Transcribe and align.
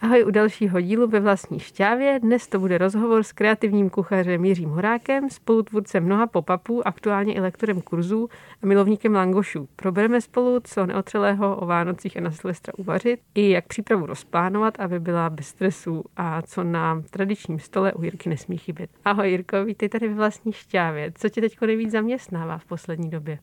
Ahoj 0.00 0.24
u 0.24 0.30
dalšího 0.30 0.80
dílu 0.80 1.06
ve 1.08 1.20
vlastní 1.20 1.58
šťávě. 1.58 2.20
Dnes 2.20 2.48
to 2.48 2.58
bude 2.58 2.78
rozhovor 2.78 3.22
s 3.22 3.32
kreativním 3.32 3.90
kuchařem 3.90 4.44
Jiřím 4.44 4.68
Horákem, 4.68 5.30
spolutvůrcem 5.30 6.04
mnoha 6.04 6.26
pop-upů, 6.26 6.82
aktuálně 6.84 7.34
i 7.34 7.40
lektorem 7.40 7.80
kurzů 7.80 8.28
a 8.62 8.66
milovníkem 8.66 9.14
langošů. 9.14 9.68
Probereme 9.76 10.20
spolu, 10.20 10.60
co 10.64 10.86
neotřelého 10.86 11.56
o 11.56 11.66
Vánocích 11.66 12.16
a 12.16 12.20
na 12.20 12.30
Silvestra 12.30 12.72
uvařit, 12.76 13.20
i 13.34 13.50
jak 13.50 13.66
přípravu 13.66 14.06
rozplánovat, 14.06 14.80
aby 14.80 15.00
byla 15.00 15.30
bez 15.30 15.46
stresu 15.46 16.04
a 16.16 16.42
co 16.42 16.64
na 16.64 17.02
tradičním 17.10 17.58
stole 17.58 17.92
u 17.92 18.02
Jirky 18.02 18.28
nesmí 18.28 18.58
chybět. 18.58 18.90
Ahoj 19.04 19.30
Jirko, 19.30 19.64
vítej 19.64 19.88
tady 19.88 20.08
ve 20.08 20.14
vlastní 20.14 20.52
šťávě. 20.52 21.12
Co 21.14 21.28
tě 21.28 21.40
teď 21.40 21.60
nejvíc 21.60 21.92
zaměstnává 21.92 22.58
v 22.58 22.64
poslední 22.64 23.10
době? 23.10 23.38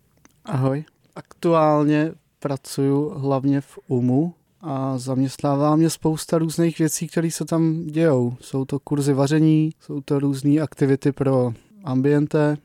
Ahoj. 0.46 0.84
Aktuálně 1.16 2.12
pracuji 2.40 3.10
hlavně 3.16 3.62
v 3.62 3.80
UMu, 3.88 4.34
a 4.64 4.98
zaměstnává 4.98 5.76
mě 5.76 5.90
spousta 5.90 6.38
různých 6.38 6.80
věcí, 6.80 7.08
které 7.08 7.32
se 7.32 7.46
tam 7.46 7.84
dějou. 7.88 8.36
Jsou 8.40 8.66
to 8.66 8.80
kurzy 8.80 9.14
vaření, 9.14 9.72
jsou 9.80 10.02
to 10.02 10.20
různé 10.20 10.62
aktivity 10.62 11.12
pro 11.12 11.54
ambiente, 11.84 12.58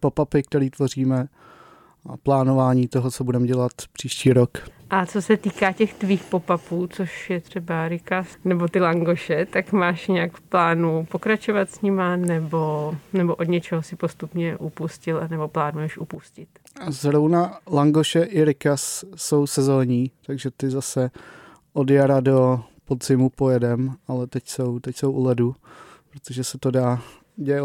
pop-upy, 0.00 0.42
které 0.42 0.70
tvoříme 0.70 1.28
a 2.06 2.16
plánování 2.16 2.88
toho, 2.88 3.10
co 3.10 3.24
budeme 3.24 3.46
dělat 3.46 3.72
příští 3.92 4.32
rok. 4.32 4.58
A 4.90 5.06
co 5.06 5.22
se 5.22 5.36
týká 5.36 5.72
těch 5.72 5.94
tvých 5.94 6.24
pop-upů, 6.24 6.86
což 6.86 7.30
je 7.30 7.40
třeba 7.40 7.88
Rikas 7.88 8.26
nebo 8.44 8.68
ty 8.68 8.80
langoše, 8.80 9.46
tak 9.46 9.72
máš 9.72 10.08
nějak 10.08 10.36
v 10.36 10.40
plánu 10.40 11.06
pokračovat 11.10 11.70
s 11.70 11.80
nima 11.80 12.16
nebo, 12.16 12.94
nebo 13.12 13.34
od 13.34 13.48
něčeho 13.48 13.82
si 13.82 13.96
postupně 13.96 14.56
upustil 14.56 15.28
nebo 15.30 15.48
plánuješ 15.48 15.98
upustit? 15.98 16.48
Zrovna 16.88 17.58
langoše 17.66 18.22
i 18.22 18.44
Rikas 18.44 19.04
jsou 19.16 19.46
sezónní, 19.46 20.10
takže 20.26 20.50
ty 20.56 20.70
zase 20.70 21.10
od 21.72 21.90
jara 21.90 22.20
do 22.20 22.60
podzimu 22.84 23.30
pojedem, 23.30 23.94
ale 24.08 24.26
teď 24.26 24.48
jsou, 24.48 24.78
teď 24.78 24.96
jsou 24.96 25.12
u 25.12 25.24
ledu, 25.24 25.54
protože 26.10 26.44
se 26.44 26.58
to 26.58 26.70
dá 26.70 27.02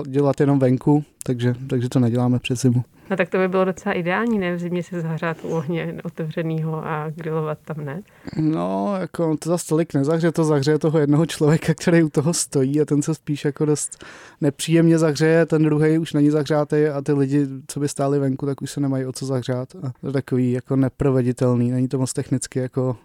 dělat 0.07 0.39
jenom 0.39 0.59
venku, 0.59 1.03
takže, 1.23 1.55
takže 1.69 1.89
to 1.89 1.99
neděláme 1.99 2.39
přes 2.39 2.61
zimu. 2.61 2.83
No 3.09 3.17
tak 3.17 3.29
to 3.29 3.37
by 3.37 3.47
bylo 3.47 3.65
docela 3.65 3.93
ideální, 3.93 4.39
ne 4.39 4.55
v 4.55 4.59
zimě 4.59 4.83
se 4.83 5.01
zahřát 5.01 5.37
u 5.43 5.47
ohně 5.47 5.95
otevřenýho 6.03 6.85
a 6.85 7.09
grilovat 7.15 7.59
tam, 7.65 7.85
ne? 7.85 8.01
No, 8.37 8.95
jako 8.99 9.37
to 9.37 9.49
zase 9.49 9.67
tolik 9.67 9.93
nezahře, 9.93 10.31
to 10.31 10.43
zahřeje 10.43 10.79
toho 10.79 10.99
jednoho 10.99 11.25
člověka, 11.25 11.73
který 11.73 12.03
u 12.03 12.09
toho 12.09 12.33
stojí 12.33 12.81
a 12.81 12.85
ten 12.85 13.01
se 13.01 13.15
spíš 13.15 13.45
jako 13.45 13.65
dost 13.65 14.05
nepříjemně 14.41 14.97
zahřeje, 14.97 15.45
ten 15.45 15.63
druhý 15.63 15.97
už 15.97 16.13
není 16.13 16.29
zahřátý 16.29 16.85
a 16.85 17.01
ty 17.01 17.13
lidi, 17.13 17.47
co 17.67 17.79
by 17.79 17.89
stáli 17.89 18.19
venku, 18.19 18.45
tak 18.45 18.61
už 18.61 18.71
se 18.71 18.79
nemají 18.79 19.05
o 19.05 19.11
co 19.11 19.25
zahřát. 19.25 19.75
A 19.75 19.91
to 20.01 20.07
je 20.07 20.13
takový 20.13 20.51
jako 20.51 20.75
neproveditelný, 20.75 21.71
není 21.71 21.87
to 21.87 21.97
moc 21.97 22.13
technicky 22.13 22.59
jako 22.59 22.97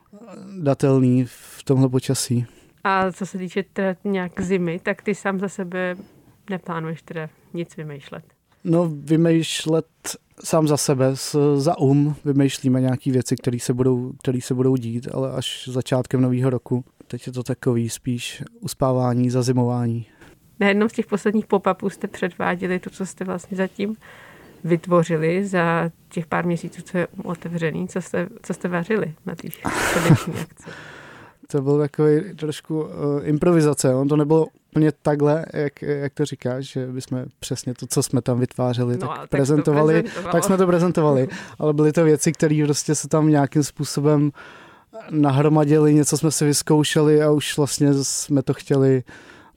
datelný 0.58 1.24
v 1.24 1.62
tomhle 1.64 1.88
počasí. 1.88 2.46
A 2.84 3.12
co 3.12 3.26
se 3.26 3.38
týče 3.38 3.64
teda 3.72 3.96
nějak 4.04 4.40
zimy, 4.40 4.78
tak 4.78 5.02
ty 5.02 5.14
sám 5.14 5.40
za 5.40 5.48
sebe 5.48 5.96
neplánuješ 6.50 7.02
teda 7.02 7.28
nic 7.54 7.76
vymýšlet? 7.76 8.24
No, 8.64 8.90
vymýšlet 8.94 9.86
sám 10.44 10.68
za 10.68 10.76
sebe, 10.76 11.14
za 11.56 11.78
um, 11.78 12.14
vymýšlíme 12.24 12.80
nějaké 12.80 13.10
věci, 13.10 13.36
které 13.36 13.58
se, 13.60 13.74
budou, 13.74 14.12
který 14.18 14.40
se 14.40 14.54
budou 14.54 14.76
dít, 14.76 15.08
ale 15.12 15.32
až 15.32 15.68
začátkem 15.72 16.20
nového 16.20 16.50
roku. 16.50 16.84
Teď 17.06 17.26
je 17.26 17.32
to 17.32 17.42
takový 17.42 17.88
spíš 17.88 18.42
uspávání, 18.60 19.30
zazimování. 19.30 20.06
Na 20.60 20.68
jednom 20.68 20.88
z 20.88 20.92
těch 20.92 21.06
posledních 21.06 21.46
pop-upů 21.46 21.90
jste 21.90 22.08
předváděli 22.08 22.78
to, 22.78 22.90
co 22.90 23.06
jste 23.06 23.24
vlastně 23.24 23.56
zatím 23.56 23.96
vytvořili 24.64 25.46
za 25.46 25.90
těch 26.08 26.26
pár 26.26 26.46
měsíců, 26.46 26.82
co 26.82 26.98
je 26.98 27.06
otevřený. 27.24 27.88
Co 27.88 28.02
jste, 28.02 28.28
co 28.42 28.54
jste 28.54 28.68
vařili 28.68 29.14
na 29.26 29.34
té 29.34 29.48
srdeční 29.92 30.32
akci? 30.34 30.70
To 31.50 31.62
byl 31.62 31.78
takový 31.78 32.34
trošku 32.36 32.80
uh, 32.80 32.88
improvizace. 33.22 33.94
On 33.94 34.08
to 34.08 34.16
nebylo 34.16 34.46
úplně 34.72 34.92
takhle, 35.02 35.46
jak, 35.52 35.82
jak 35.82 36.14
to 36.14 36.24
říkáš, 36.24 36.64
že 36.64 36.86
bychom 36.86 37.24
přesně 37.40 37.74
to, 37.74 37.86
co 37.86 38.02
jsme 38.02 38.22
tam 38.22 38.40
vytvářeli, 38.40 38.94
no, 38.94 39.08
tak, 39.08 39.20
tak 39.20 39.30
prezentovali, 39.30 40.04
tak 40.32 40.44
jsme 40.44 40.56
to 40.56 40.66
prezentovali, 40.66 41.28
ale 41.58 41.72
byly 41.72 41.92
to 41.92 42.04
věci, 42.04 42.32
které 42.32 42.62
prostě 42.64 42.94
se 42.94 43.08
tam 43.08 43.28
nějakým 43.28 43.62
způsobem 43.62 44.32
nahromadili, 45.10 45.94
něco 45.94 46.18
jsme 46.18 46.30
si 46.30 46.44
vyzkoušeli 46.44 47.22
a 47.22 47.30
už 47.30 47.56
vlastně 47.56 47.88
jsme 47.94 48.42
to 48.42 48.54
chtěli 48.54 49.02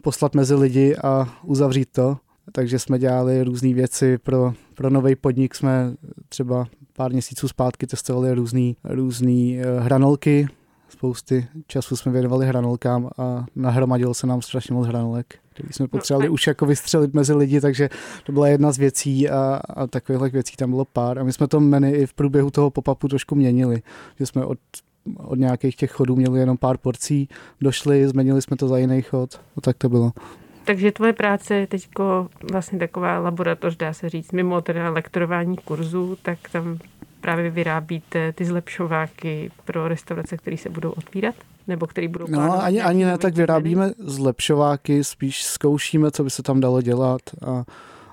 poslat 0.02 0.36
mezi 0.36 0.56
lidi 0.56 0.96
a 1.04 1.28
uzavřít 1.44 1.90
to. 1.92 2.18
Takže 2.52 2.80
jsme 2.80 3.00
dělali 3.00 3.44
různé 3.44 3.74
věci 3.74 4.18
pro, 4.18 4.54
pro 4.74 4.90
nový 4.90 5.16
podnik. 5.16 5.56
Jsme 5.56 5.94
třeba 6.30 6.66
pár 6.94 7.12
měsíců 7.12 7.48
zpátky 7.48 7.88
testovali 7.88 8.34
různé 8.34 8.74
různý 8.84 9.60
eh, 9.60 9.80
hranolky, 9.80 10.48
spousty 11.06 11.48
času 11.68 11.96
jsme 11.96 12.12
věnovali 12.12 12.46
hranolkám 12.46 13.10
a 13.18 13.46
nahromadilo 13.56 14.14
se 14.14 14.28
nám 14.28 14.42
strašně 14.42 14.76
moc 14.76 14.88
hranolek, 14.88 15.36
který 15.54 15.74
jsme 15.74 15.88
potřebovali 15.88 16.28
no, 16.28 16.34
už 16.34 16.48
jako 16.48 16.66
vystřelit 16.66 17.14
mezi 17.14 17.34
lidi, 17.34 17.62
takže 17.62 17.90
to 18.24 18.32
byla 18.32 18.48
jedna 18.48 18.72
z 18.72 18.78
věcí 18.78 19.30
a, 19.30 19.60
a 19.70 19.88
takových 19.88 20.34
věcí 20.34 20.56
tam 20.56 20.70
bylo 20.70 20.86
pár. 20.86 21.20
A 21.20 21.24
my 21.24 21.34
jsme 21.34 21.48
to 21.48 21.60
menu 21.60 21.94
i 21.94 22.06
v 22.06 22.14
průběhu 22.14 22.52
toho 22.52 22.70
pop-upu 22.70 23.08
trošku 23.08 23.36
měnili, 23.36 23.82
že 24.20 24.26
jsme 24.26 24.46
od 24.46 24.60
od 25.18 25.40
nějakých 25.40 25.76
těch 25.76 25.92
chodů 25.92 26.16
měli 26.16 26.40
jenom 26.40 26.58
pár 26.58 26.78
porcí, 26.78 27.30
došli, 27.62 28.08
změnili 28.08 28.42
jsme 28.42 28.58
to 28.58 28.68
za 28.68 28.78
jiný 28.78 29.02
chod, 29.02 29.42
no 29.56 29.62
tak 29.62 29.78
to 29.78 29.90
bylo. 29.90 30.12
Takže 30.66 30.92
tvoje 30.92 31.14
práce 31.14 31.56
je 31.56 31.68
teď 31.68 31.88
vlastně 32.52 32.80
taková 32.80 33.20
laboratoř, 33.20 33.78
dá 33.78 33.94
se 33.94 34.10
říct, 34.10 34.32
mimo 34.32 34.62
teda 34.62 34.90
lektorování 34.90 35.58
kurzů, 35.58 36.18
tak 36.22 36.40
tam 36.52 36.78
právě 37.26 37.50
vyrábíte 37.50 38.34
ty 38.34 38.46
zlepšováky 38.46 39.52
pro 39.66 39.88
restaurace, 39.88 40.38
které 40.38 40.58
se 40.58 40.70
budou 40.70 40.92
otvírat? 40.92 41.36
Nebo 41.68 41.88
který 41.88 42.08
budou 42.08 42.26
No, 42.30 42.64
ani, 42.64 42.82
ani 42.82 43.06
ne, 43.06 43.18
tak 43.18 43.36
vyrábíme 43.36 43.92
zlepšováky, 43.98 45.04
spíš 45.04 45.44
zkoušíme, 45.44 46.12
co 46.12 46.24
by 46.24 46.30
se 46.30 46.44
tam 46.44 46.60
dalo 46.60 46.82
dělat 46.82 47.22
a, 47.46 47.64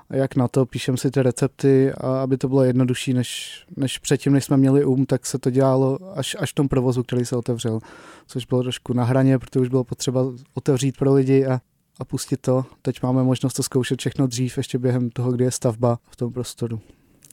jak 0.09 0.35
na 0.35 0.47
to, 0.47 0.65
píšeme 0.65 0.97
si 0.97 1.11
ty 1.11 1.21
recepty, 1.21 1.91
a 1.91 2.21
aby 2.21 2.37
to 2.37 2.47
bylo 2.47 2.63
jednodušší, 2.63 3.13
než, 3.13 3.63
než 3.77 3.97
předtím, 3.97 4.33
než 4.33 4.45
jsme 4.45 4.57
měli 4.57 4.85
um, 4.85 5.05
tak 5.05 5.25
se 5.25 5.39
to 5.39 5.49
dělalo 5.49 5.97
až, 6.15 6.35
až 6.39 6.51
v 6.51 6.55
tom 6.55 6.67
provozu, 6.67 7.03
který 7.03 7.25
se 7.25 7.35
otevřel, 7.35 7.79
což 8.27 8.45
bylo 8.45 8.63
trošku 8.63 8.93
na 8.93 9.03
hraně, 9.03 9.39
protože 9.39 9.59
už 9.59 9.69
bylo 9.69 9.83
potřeba 9.83 10.25
otevřít 10.53 10.97
pro 10.97 11.13
lidi 11.13 11.45
a, 11.45 11.59
a 11.99 12.05
pustit 12.05 12.41
to. 12.41 12.65
Teď 12.81 13.03
máme 13.03 13.23
možnost 13.23 13.53
to 13.53 13.63
zkoušet 13.63 13.99
všechno 13.99 14.27
dřív, 14.27 14.57
ještě 14.57 14.77
během 14.77 15.09
toho, 15.09 15.31
kdy 15.31 15.43
je 15.43 15.51
stavba 15.51 15.99
v 16.09 16.15
tom 16.15 16.33
prostoru. 16.33 16.79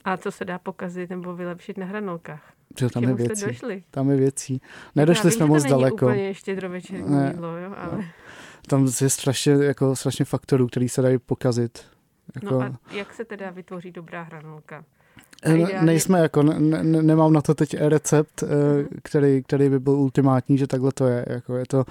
A 0.03 0.17
co 0.17 0.31
se 0.31 0.45
dá 0.45 0.59
pokazit 0.59 1.09
nebo 1.09 1.35
vylepšit 1.35 1.77
na 1.77 1.85
hranolkách? 1.85 2.53
Že 2.79 2.89
tam 2.89 3.03
je 3.03 3.13
věcí. 3.13 3.45
Došli? 3.45 3.83
Tam 3.91 4.09
je 4.09 4.17
věcí. 4.17 4.61
Nedošli 4.95 5.27
Já 5.27 5.31
jsme 5.31 5.45
moc 5.45 5.63
daleko. 5.63 6.05
úplně 6.05 6.33
štědrovečerní 6.33 7.15
ne. 7.15 7.31
jídlo, 7.33 7.57
jo, 7.57 7.73
ale... 7.77 8.03
Tam 8.67 8.87
je 9.01 9.09
strašně, 9.09 9.53
jako, 9.53 9.95
strašně 9.95 10.25
faktorů, 10.25 10.67
který 10.67 10.89
se 10.89 11.01
dají 11.01 11.17
pokazit. 11.17 11.85
Jako... 12.35 12.55
No 12.55 12.61
a 12.61 12.79
jak 12.91 13.13
se 13.13 13.25
teda 13.25 13.49
vytvoří 13.49 13.91
dobrá 13.91 14.21
hranolka? 14.21 14.85
Ideálně... 15.45 15.81
Nejsme 15.81 16.19
jako, 16.19 16.43
ne, 16.43 16.59
ne, 16.59 17.03
nemám 17.03 17.33
na 17.33 17.41
to 17.41 17.53
teď 17.55 17.75
recept, 17.79 18.41
uh-huh. 18.41 18.87
který, 19.03 19.43
který 19.43 19.69
by 19.69 19.79
byl 19.79 19.93
ultimátní, 19.93 20.57
že 20.57 20.67
takhle 20.67 20.91
to 20.91 21.07
je. 21.07 21.25
Jako 21.29 21.57
je 21.57 21.65
to 21.67 21.85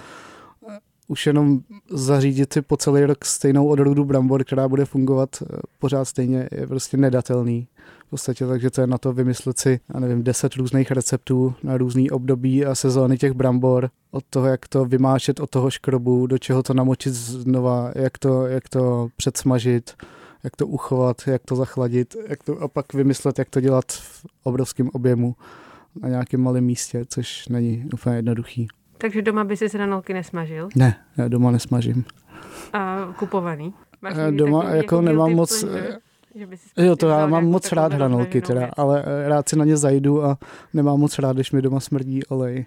už 1.11 1.27
jenom 1.27 1.61
zařídit 1.91 2.53
si 2.53 2.63
po 2.63 2.77
celý 2.77 3.05
rok 3.05 3.25
stejnou 3.25 3.67
odrůdu 3.67 4.05
brambor, 4.05 4.45
která 4.45 4.69
bude 4.69 4.85
fungovat 4.85 5.43
eh, 5.43 5.57
pořád 5.79 6.05
stejně, 6.05 6.49
je 6.53 6.67
prostě 6.67 6.97
nedatelný. 6.97 7.69
V 8.07 8.11
podstatě, 8.11 8.47
takže 8.47 8.71
to 8.71 8.81
je 8.81 8.87
na 8.87 8.99
to 8.99 9.13
vymyslet 9.13 9.59
si, 9.59 9.81
já 9.95 10.01
nevím, 10.01 10.23
deset 10.23 10.55
různých 10.55 10.91
receptů 10.91 11.55
na 11.63 11.77
různý 11.77 12.11
období 12.11 12.67
a 12.67 12.75
sezóny 12.75 13.19
těch 13.19 13.33
brambor, 13.33 13.91
od 14.11 14.25
toho, 14.31 14.47
jak 14.47 14.69
to 14.69 14.85
vymášet 14.85 15.41
od 15.41 15.51
toho 15.51 15.71
škrobu, 15.71 16.27
do 16.27 16.39
čeho 16.39 16.63
to 16.63 16.75
namočit 16.75 17.15
znova, 17.15 17.93
jak 17.95 18.19
to, 18.19 18.47
jak 18.47 18.69
to 18.69 19.09
předsmažit, 19.17 19.95
jak 20.45 20.57
to 20.57 20.67
uchovat, 20.67 21.17
jak 21.27 21.43
to 21.45 21.57
zachladit, 21.57 22.17
jak 22.29 22.43
to, 22.43 22.59
a 22.59 22.69
pak 22.69 22.95
vymyslet, 22.95 23.39
jak 23.39 23.51
to 23.51 23.61
dělat 23.61 23.85
v 23.93 24.27
obrovském 24.43 24.91
objemu 24.93 25.37
na 26.03 26.09
nějakém 26.09 26.41
malém 26.41 26.65
místě, 26.65 27.05
což 27.09 27.49
není 27.49 27.85
úplně 27.93 28.17
jednoduchý. 28.17 28.69
Takže 29.01 29.23
doma 29.23 29.45
by 29.45 29.57
si 29.57 29.69
hranolky 29.69 30.15
nesmažil? 30.15 30.69
Ne, 30.77 31.05
já 31.17 31.29
doma 31.29 31.51
nesmažím. 31.51 32.05
A 32.73 33.13
kupovaný? 33.19 33.75
Máš 34.03 34.15
doma 34.31 34.65
jako, 34.65 34.77
jako 34.77 35.01
nemám 35.01 35.33
moc... 35.33 35.65
že 36.35 36.47
by 36.47 36.57
si 36.57 36.69
jo, 36.77 36.97
to 36.97 37.09
já 37.09 37.27
mám 37.27 37.47
moc 37.47 37.73
rád 37.73 37.93
hranolky 37.93 38.41
teda, 38.41 38.61
věc. 38.61 38.71
ale 38.77 39.05
eh, 39.07 39.29
rád 39.29 39.49
si 39.49 39.57
na 39.57 39.65
ně 39.65 39.77
zajdu 39.77 40.25
a 40.25 40.39
nemám 40.75 41.01
moc 41.01 41.19
rád, 41.19 41.37
když 41.37 41.53
mi 41.53 41.63
doma 41.63 41.81
smrdí 41.81 42.27
olej 42.27 42.67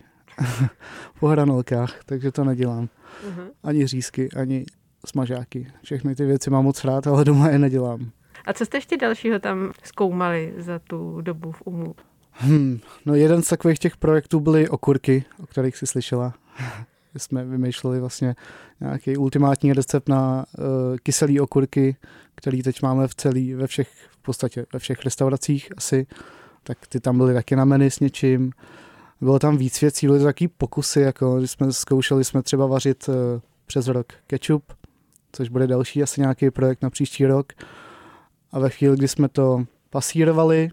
po 1.19 1.27
hranolkách, 1.27 2.03
takže 2.06 2.31
to 2.31 2.44
nedělám. 2.44 2.83
Uh-huh. 2.83 3.47
Ani 3.63 3.88
řízky, 3.88 4.30
ani 4.35 4.65
smažáky. 5.06 5.68
Všechny 5.83 6.15
ty 6.15 6.25
věci 6.25 6.50
mám 6.50 6.63
moc 6.63 6.83
rád, 6.83 7.07
ale 7.07 7.25
doma 7.25 7.50
je 7.50 7.59
nedělám. 7.59 8.12
A 8.45 8.53
co 8.53 8.65
jste 8.65 8.77
ještě 8.77 8.97
dalšího 8.97 9.39
tam 9.39 9.71
zkoumali 9.83 10.53
za 10.57 10.80
tu 10.80 11.21
dobu 11.21 11.51
v 11.51 11.62
UMU? 11.65 11.95
Hmm, 12.33 12.80
no 13.06 13.15
jeden 13.15 13.44
z 13.44 13.47
takových 13.47 13.80
těch 13.80 13.97
projektů 13.97 14.39
byly 14.39 14.69
okurky, 14.69 15.25
o 15.44 15.47
kterých 15.47 15.77
jsi 15.77 15.88
slyšela. 15.88 16.33
jsme 17.18 17.45
vymýšleli 17.45 18.00
vlastně 18.00 18.35
nějaký 18.81 19.18
ultimátní 19.18 19.74
recept 19.74 20.09
na 20.09 20.45
uh, 20.57 20.65
kyselý 21.03 21.39
okurky, 21.39 21.95
který 22.35 22.63
teď 22.63 22.81
máme 22.81 23.07
v 23.07 23.15
celý, 23.15 23.53
ve 23.53 23.68
všech, 23.68 23.89
v 24.12 24.18
podstatě 24.18 24.65
ve 24.74 24.80
všech 24.80 25.06
restauracích 25.06 25.69
asi, 25.77 26.07
tak 26.63 26.88
ty 26.88 27.00
tam 27.00 27.18
byly 27.18 27.33
taky 27.33 27.56
na 27.56 27.65
menu 27.65 27.89
s 27.89 28.00
něčím. 28.00 28.51
Bylo 29.21 29.39
tam 29.39 29.57
víc 29.57 29.81
věcí, 29.81 30.07
byly 30.07 30.19
to 30.19 30.25
taky 30.25 30.47
pokusy, 30.47 31.01
jako 31.01 31.39
když 31.39 31.51
jsme 31.51 31.74
zkoušeli 31.74 32.24
jsme 32.24 32.44
třeba 32.44 32.68
vařit 32.68 33.07
uh, 33.07 33.15
přes 33.65 33.88
rok 33.88 34.13
ketchup, 34.27 34.74
což 35.31 35.50
bude 35.50 35.68
další 35.68 36.03
asi 36.03 36.21
nějaký 36.21 36.51
projekt 36.51 36.81
na 36.81 36.89
příští 36.89 37.25
rok. 37.25 37.53
A 38.51 38.59
ve 38.59 38.69
chvíli, 38.69 38.97
kdy 38.97 39.07
jsme 39.07 39.30
to 39.30 39.65
pasírovali, 39.89 40.69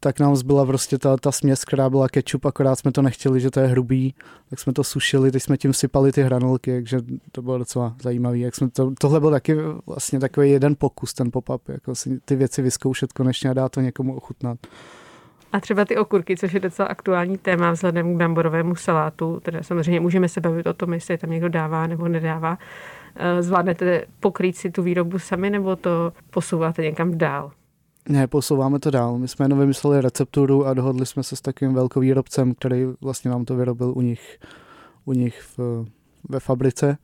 tak 0.00 0.20
nám 0.20 0.36
zbyla 0.36 0.66
prostě 0.66 0.98
ta, 0.98 1.16
ta 1.16 1.32
směs, 1.32 1.64
která 1.64 1.90
byla 1.90 2.08
ketchup, 2.08 2.46
akorát 2.46 2.76
jsme 2.76 2.92
to 2.92 3.02
nechtěli, 3.02 3.40
že 3.40 3.50
to 3.50 3.60
je 3.60 3.66
hrubý, 3.66 4.14
tak 4.50 4.58
jsme 4.58 4.72
to 4.72 4.84
sušili, 4.84 5.30
teď 5.30 5.42
jsme 5.42 5.56
tím 5.56 5.72
sypali 5.72 6.12
ty 6.12 6.22
hranolky, 6.22 6.72
takže 6.72 7.00
to 7.32 7.42
bylo 7.42 7.58
docela 7.58 7.94
zajímavé. 8.02 8.38
Jak 8.38 8.54
jsme 8.54 8.70
to, 8.70 8.92
tohle 9.00 9.20
byl 9.20 9.30
taky 9.30 9.54
vlastně 9.86 10.20
takový 10.20 10.50
jeden 10.50 10.74
pokus, 10.78 11.14
ten 11.14 11.30
pop-up, 11.30 11.60
jako 11.68 11.94
si 11.94 12.20
ty 12.24 12.36
věci 12.36 12.62
vyzkoušet 12.62 13.12
konečně 13.12 13.50
a 13.50 13.54
dát 13.54 13.72
to 13.72 13.80
někomu 13.80 14.16
ochutnat. 14.16 14.58
A 15.52 15.60
třeba 15.60 15.84
ty 15.84 15.96
okurky, 15.96 16.36
což 16.36 16.52
je 16.52 16.60
docela 16.60 16.88
aktuální 16.88 17.38
téma 17.38 17.72
vzhledem 17.72 18.14
k 18.14 18.18
bamborovému 18.18 18.74
salátu, 18.74 19.40
teda 19.42 19.62
samozřejmě 19.62 20.00
můžeme 20.00 20.28
se 20.28 20.40
bavit 20.40 20.66
o 20.66 20.74
tom, 20.74 20.92
jestli 20.92 21.18
tam 21.18 21.30
někdo 21.30 21.48
dává 21.48 21.86
nebo 21.86 22.08
nedává. 22.08 22.58
Eh, 23.16 23.42
zvládnete 23.42 24.06
pokrýt 24.20 24.56
si 24.56 24.70
tu 24.70 24.82
výrobu 24.82 25.18
sami 25.18 25.50
nebo 25.50 25.76
to 25.76 26.12
posouváte 26.30 26.82
někam 26.82 27.18
dál? 27.18 27.52
Ne, 28.08 28.26
posouváme 28.26 28.78
to 28.78 28.90
dál. 28.90 29.18
My 29.18 29.28
jsme 29.28 29.44
jenom 29.44 29.58
vymysleli 29.58 30.00
recepturu 30.00 30.66
a 30.66 30.74
dohodli 30.74 31.06
jsme 31.06 31.22
se 31.22 31.36
s 31.36 31.40
takovým 31.40 31.74
velkovýrobcem, 31.74 32.54
který 32.54 32.86
vlastně 33.00 33.30
nám 33.30 33.44
to 33.44 33.56
vyrobil 33.56 33.92
u 33.96 34.00
nich, 34.00 34.38
u 35.04 35.12
nich 35.12 35.42
v, 35.58 35.84
ve 36.28 36.40
fabrice. 36.40 36.98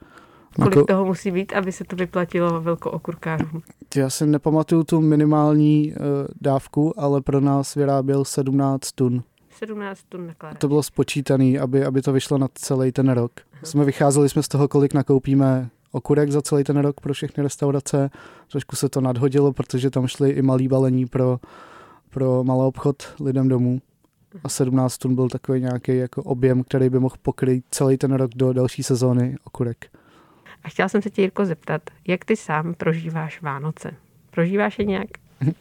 Kolik 0.57 0.77
Mako... 0.77 0.87
toho 0.87 1.05
musí 1.05 1.31
být, 1.31 1.53
aby 1.53 1.73
se 1.73 1.85
to 1.85 1.97
vyplatilo 1.97 2.61
velkookurkářům? 2.61 3.63
Já 3.97 4.11
si 4.11 4.27
nepamatuju 4.27 4.85
tu 4.85 5.01
minimální 5.01 5.93
uh, 5.93 5.97
dávku, 6.41 7.01
ale 7.01 7.21
pro 7.21 7.41
nás 7.41 7.75
vyráběl 7.75 8.25
17 8.25 8.93
tun. 8.93 9.23
17 9.51 10.01
tun 10.09 10.27
nakládá. 10.27 10.59
To 10.59 10.69
bylo 10.69 10.83
spočítané, 10.83 11.59
aby, 11.59 11.85
aby 11.85 12.03
to 12.03 12.13
vyšlo 12.13 12.39
na 12.39 12.49
celý 12.55 12.93
ten 12.93 13.09
rok. 13.09 13.33
Uh-huh. 13.33 13.67
Jsme 13.67 13.85
vycházeli 13.85 14.29
jsme 14.29 14.43
z 14.43 14.49
toho, 14.49 14.69
kolik 14.69 14.95
nakoupíme 14.95 15.71
okurek 15.93 16.31
za 16.31 16.43
celý 16.43 16.65
ten 16.65 16.79
rok 16.79 17.01
pro 17.01 17.15
všechny 17.15 17.43
restaurace. 17.43 18.11
Trošku 18.51 18.77
se 18.77 18.89
to 18.89 19.01
nadhodilo, 19.01 19.53
protože 19.53 19.91
tam 19.91 20.07
šly 20.07 20.31
i 20.31 20.43
malý 20.43 20.69
balení 20.69 21.07
pro, 21.07 21.41
pro 22.11 22.45
malý 22.45 22.61
obchod 22.61 23.15
lidem 23.21 23.49
domů. 23.49 23.81
A 24.45 24.49
17 24.49 24.99
tun 24.99 25.15
byl 25.15 25.29
takový 25.29 25.61
nějaký 25.61 25.97
jako 25.97 26.23
objem, 26.23 26.65
který 26.65 26.91
by 26.91 26.99
mohl 26.99 27.17
pokryt 27.23 27.65
celý 27.71 27.97
ten 27.97 28.13
rok 28.13 28.31
do 28.35 28.53
další 28.53 28.83
sezóny 28.83 29.37
okurek. 29.45 29.87
A 30.65 30.69
chtěla 30.69 30.89
jsem 30.89 31.03
se 31.03 31.11
tě, 31.11 31.23
Jirko, 31.23 31.45
zeptat, 31.45 31.83
jak 32.09 32.25
ty 32.25 32.37
sám 32.37 32.75
prožíváš 32.75 33.43
Vánoce? 33.43 33.91
Prožíváš 34.31 34.79
je 34.79 34.85
nějak? 34.85 35.09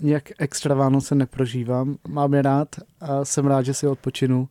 nějak 0.00 0.24
extra 0.38 0.74
Vánoce 0.74 1.14
neprožívám. 1.14 1.96
Mám 2.08 2.34
je 2.34 2.42
rád 2.42 2.68
a 3.00 3.24
jsem 3.24 3.46
rád, 3.46 3.62
že 3.62 3.74
si 3.74 3.86
odpočinu 3.86 4.48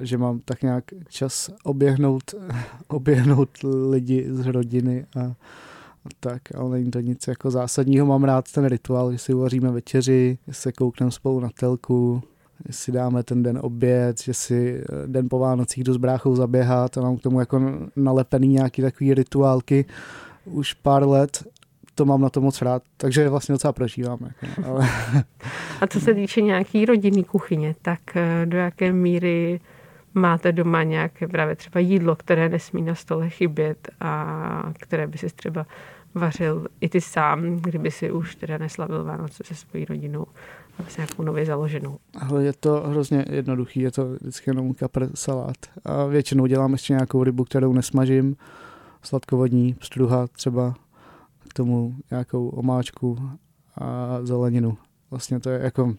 že 0.00 0.18
mám 0.18 0.40
tak 0.44 0.62
nějak 0.62 0.84
čas 1.08 1.50
oběhnout, 1.64 2.34
oběhnout 2.88 3.48
lidi 3.90 4.26
z 4.30 4.46
rodiny 4.46 5.06
a 5.16 5.32
tak, 6.20 6.42
ale 6.54 6.70
není 6.70 6.90
to 6.90 7.00
nic 7.00 7.28
jako 7.28 7.50
zásadního. 7.50 8.06
Mám 8.06 8.24
rád 8.24 8.52
ten 8.52 8.64
rituál, 8.64 9.12
že 9.12 9.18
si 9.18 9.34
uvaříme 9.34 9.70
večeři, 9.70 10.38
že 10.46 10.54
se 10.54 10.72
koukneme 10.72 11.10
spolu 11.10 11.40
na 11.40 11.48
telku, 11.60 12.22
že 12.66 12.72
si 12.72 12.92
dáme 12.92 13.22
ten 13.22 13.42
den 13.42 13.58
oběd, 13.62 14.20
že 14.22 14.34
si 14.34 14.80
eh, 14.80 15.06
den 15.06 15.28
po 15.30 15.38
Vánocích 15.38 15.84
jdu 15.84 15.94
s 15.94 15.96
bráchou 15.96 16.36
zaběhat 16.36 16.98
a 16.98 17.00
mám 17.00 17.16
k 17.16 17.22
tomu 17.22 17.40
jako 17.40 17.60
nalepený 17.96 18.48
nějaký 18.48 18.82
takový 18.82 19.14
rituálky 19.14 19.84
už 20.44 20.72
pár 20.72 21.08
let 21.08 21.44
to 21.96 22.04
mám 22.04 22.20
na 22.20 22.30
to 22.30 22.40
moc 22.40 22.62
rád, 22.62 22.82
takže 22.96 23.28
vlastně 23.28 23.52
docela 23.52 23.72
prožívám. 23.72 24.18
Jako, 24.22 24.60
no, 24.62 24.68
ale... 24.68 24.88
A 25.80 25.86
co 25.86 26.00
se 26.00 26.14
týče 26.14 26.40
nějaký 26.40 26.84
rodinný 26.84 27.24
kuchyně, 27.24 27.74
tak 27.82 28.00
eh, 28.16 28.46
do 28.46 28.58
jaké 28.58 28.92
míry 28.92 29.60
máte 30.16 30.52
doma 30.52 30.82
nějaké 30.82 31.28
právě 31.28 31.56
třeba 31.56 31.80
jídlo, 31.80 32.16
které 32.16 32.48
nesmí 32.48 32.82
na 32.82 32.94
stole 32.94 33.28
chybět 33.28 33.88
a 34.00 34.72
které 34.78 35.06
by 35.06 35.18
si 35.18 35.26
třeba 35.26 35.66
vařil 36.14 36.66
i 36.80 36.88
ty 36.88 37.00
sám, 37.00 37.56
kdyby 37.56 37.90
si 37.90 38.10
už 38.10 38.34
teda 38.34 38.58
neslavil 38.58 39.04
Vánoce 39.04 39.44
se 39.44 39.54
svojí 39.54 39.84
rodinou 39.84 40.26
a 40.78 40.82
s 40.88 40.96
nějakou 40.96 41.22
nově 41.22 41.46
založenou. 41.46 41.98
Ale 42.28 42.44
je 42.44 42.52
to 42.52 42.84
hrozně 42.86 43.24
jednoduchý, 43.30 43.80
je 43.80 43.90
to 43.90 44.08
vždycky 44.08 44.50
jenom 44.50 44.74
kapr 44.74 45.08
salát. 45.14 45.56
A 45.84 46.04
většinou 46.04 46.46
dělám 46.46 46.72
ještě 46.72 46.92
nějakou 46.92 47.24
rybu, 47.24 47.44
kterou 47.44 47.72
nesmažím, 47.72 48.36
sladkovodní, 49.02 49.74
pstruha 49.74 50.26
třeba, 50.26 50.74
k 51.48 51.54
tomu 51.54 51.94
nějakou 52.10 52.48
omáčku 52.48 53.18
a 53.80 54.18
zeleninu. 54.22 54.78
Vlastně 55.16 55.40
to 55.40 55.50
je 55.50 55.60
jako 55.62 55.94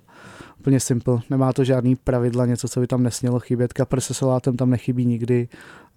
úplně 0.60 0.80
simple. 0.80 1.20
Nemá 1.30 1.54
to 1.54 1.64
žádný 1.64 1.96
pravidla, 1.96 2.46
něco, 2.46 2.68
co 2.68 2.80
by 2.80 2.88
tam 2.88 3.04
nesmělo 3.04 3.40
chybět. 3.40 3.74
Kapr 3.74 4.02
se 4.02 4.14
salátem 4.14 4.58
tam 4.58 4.70
nechybí 4.70 5.06
nikdy 5.06 5.48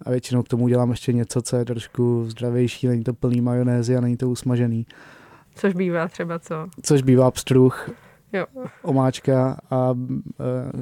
a 0.01 0.09
většinou 0.09 0.43
k 0.43 0.47
tomu 0.47 0.67
dělám 0.67 0.91
ještě 0.91 1.13
něco, 1.13 1.41
co 1.41 1.55
je 1.55 1.65
trošku 1.65 2.25
zdravější, 2.29 2.87
není 2.87 3.03
to 3.03 3.13
plný 3.13 3.41
majonézy 3.41 3.97
a 3.97 4.01
není 4.01 4.17
to 4.17 4.29
usmažený. 4.29 4.85
Což 5.55 5.73
bývá 5.73 6.07
třeba 6.07 6.39
co? 6.39 6.67
Což 6.81 7.01
bývá 7.01 7.31
pstruh, 7.31 7.89
jo. 8.33 8.45
omáčka 8.83 9.57
a 9.71 9.93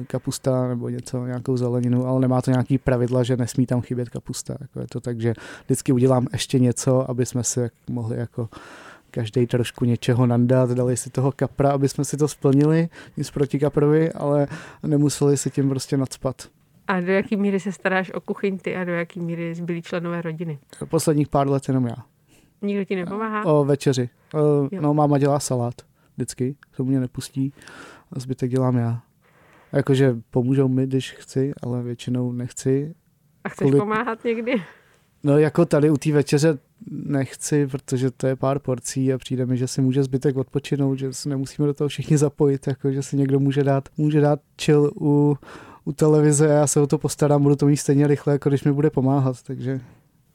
e, 0.00 0.04
kapusta 0.04 0.68
nebo 0.68 0.88
něco, 0.88 1.26
nějakou 1.26 1.56
zeleninu, 1.56 2.06
ale 2.06 2.20
nemá 2.20 2.42
to 2.42 2.50
nějaký 2.50 2.78
pravidla, 2.78 3.22
že 3.22 3.36
nesmí 3.36 3.66
tam 3.66 3.80
chybět 3.80 4.08
kapusta. 4.08 4.56
Jako 4.60 4.80
je 4.80 4.86
to 4.86 5.00
tak, 5.00 5.20
že 5.20 5.34
vždycky 5.64 5.92
udělám 5.92 6.26
ještě 6.32 6.58
něco, 6.58 7.10
aby 7.10 7.26
jsme 7.26 7.44
si 7.44 7.70
mohli 7.90 8.16
jako 8.16 8.48
každý 9.10 9.46
trošku 9.46 9.84
něčeho 9.84 10.26
nandat, 10.26 10.70
dali 10.70 10.96
si 10.96 11.10
toho 11.10 11.32
kapra, 11.32 11.70
aby 11.70 11.88
jsme 11.88 12.04
si 12.04 12.16
to 12.16 12.28
splnili, 12.28 12.88
nic 13.16 13.30
proti 13.30 13.58
kaprovi, 13.58 14.12
ale 14.12 14.46
nemuseli 14.82 15.36
si 15.36 15.50
tím 15.50 15.68
prostě 15.68 15.96
nadspat. 15.96 16.48
A 16.88 17.00
do 17.00 17.12
jaký 17.12 17.36
míry 17.36 17.60
se 17.60 17.72
staráš 17.72 18.12
o 18.12 18.20
kuchyň 18.20 18.58
ty 18.58 18.76
a 18.76 18.84
do 18.84 18.92
jaký 18.92 19.20
míry 19.20 19.54
zbylí 19.54 19.82
členové 19.82 20.22
rodiny? 20.22 20.58
Posledních 20.88 21.28
pár 21.28 21.48
let 21.48 21.68
jenom 21.68 21.86
já. 21.86 21.96
Nikdo 22.62 22.84
ti 22.84 22.96
nepomáhá? 22.96 23.44
O 23.44 23.64
večeři. 23.64 24.08
O, 24.34 24.68
no, 24.80 24.94
máma 24.94 25.18
dělá 25.18 25.40
salát 25.40 25.74
vždycky, 26.16 26.56
to 26.76 26.84
mě 26.84 27.00
nepustí 27.00 27.52
a 28.12 28.20
zbytek 28.20 28.50
dělám 28.50 28.76
já. 28.76 29.02
Jakože 29.72 30.16
pomůžou 30.30 30.68
mi, 30.68 30.86
když 30.86 31.12
chci, 31.12 31.52
ale 31.62 31.82
většinou 31.82 32.32
nechci. 32.32 32.94
A 33.44 33.48
chceš 33.48 33.64
Kvůli... 33.64 33.78
pomáhat 33.78 34.24
někdy? 34.24 34.62
No 35.22 35.38
jako 35.38 35.64
tady 35.64 35.90
u 35.90 35.96
té 35.96 36.12
večeře 36.12 36.58
nechci, 36.90 37.66
protože 37.66 38.10
to 38.10 38.26
je 38.26 38.36
pár 38.36 38.58
porcí 38.58 39.12
a 39.12 39.18
přijde 39.18 39.46
mi, 39.46 39.56
že 39.56 39.66
si 39.68 39.80
může 39.80 40.02
zbytek 40.02 40.36
odpočinout, 40.36 40.98
že 40.98 41.12
si 41.12 41.28
nemusíme 41.28 41.66
do 41.66 41.74
toho 41.74 41.88
všichni 41.88 42.18
zapojit, 42.18 42.66
jako 42.66 42.92
že 42.92 43.02
si 43.02 43.16
někdo 43.16 43.40
může 43.40 43.64
dát, 43.64 43.88
může 43.96 44.20
dát 44.20 44.40
chill 44.62 44.90
u, 45.00 45.38
u 45.84 45.92
televize 45.92 46.50
a 46.50 46.58
já 46.58 46.66
se 46.66 46.80
o 46.80 46.86
to 46.86 46.98
postarám, 46.98 47.42
budu 47.42 47.56
to 47.56 47.66
mít 47.66 47.76
stejně 47.76 48.06
rychle, 48.06 48.32
jako 48.32 48.48
když 48.48 48.64
mi 48.64 48.72
bude 48.72 48.90
pomáhat, 48.90 49.42
takže... 49.42 49.80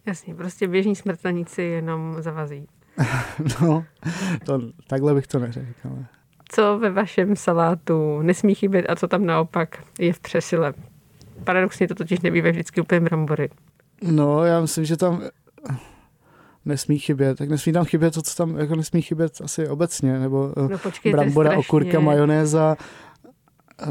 Jasně, 0.05 0.35
prostě 0.35 0.67
běžní 0.67 0.95
smrtelníci 0.95 1.61
jenom 1.61 2.15
zavazí. 2.19 2.67
no, 3.61 3.85
to, 4.45 4.61
takhle 4.87 5.13
bych 5.13 5.27
to 5.27 5.39
neřekl, 5.39 5.89
ale... 5.89 6.05
Co 6.49 6.79
ve 6.79 6.91
vašem 6.91 7.35
salátu 7.35 8.21
nesmí 8.21 8.55
chybět 8.55 8.85
a 8.89 8.95
co 8.95 9.07
tam 9.07 9.25
naopak 9.25 9.83
je 9.99 10.13
v 10.13 10.19
přesile? 10.19 10.73
Paradoxně 11.43 11.87
to 11.87 11.95
totiž 11.95 12.19
nebývá 12.19 12.49
vždycky 12.49 12.81
úplně 12.81 13.01
brambory. 13.01 13.49
No, 14.01 14.45
já 14.45 14.61
myslím, 14.61 14.85
že 14.85 14.97
tam 14.97 15.21
nesmí 16.65 16.99
chybět. 16.99 17.37
Tak 17.37 17.49
nesmí 17.49 17.73
tam 17.73 17.85
chybět 17.85 18.13
to, 18.13 18.21
co 18.21 18.35
tam 18.35 18.57
jako 18.57 18.75
nesmí 18.75 19.01
chybět 19.01 19.41
asi 19.43 19.67
obecně, 19.67 20.19
nebo 20.19 20.53
eh, 20.57 20.67
no, 20.71 20.77
počkejte, 20.77 21.17
brambora, 21.17 21.49
strašně. 21.49 21.67
okurka, 21.67 21.99
majonéza, 21.99 22.77
eh, 23.81 23.85